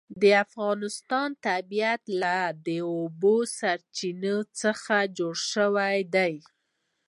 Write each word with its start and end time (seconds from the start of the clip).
د 0.21 0.23
افغانستان 0.45 1.29
طبیعت 1.47 2.03
له 2.21 2.37
د 2.65 2.67
اوبو 2.93 3.35
سرچینې 3.57 4.35
څخه 4.61 4.95
جوړ 5.17 5.35
شوی 5.53 5.97
دی. 6.15 6.33